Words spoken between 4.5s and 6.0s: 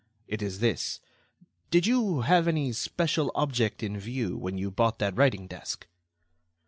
you bought that writing desk?"